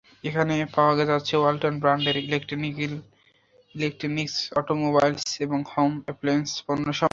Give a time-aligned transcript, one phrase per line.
[0.23, 2.93] এখানে পাওয়া যাচ্ছে ওয়ালটন ব্র্যান্ডের ইলেকট্রিক্যাল,
[3.75, 7.09] ইলেকট্রনিকস, অটোমোবাইলস এবং হোম অ্যাপ্লায়েন্স পণ্যসামগ্রী।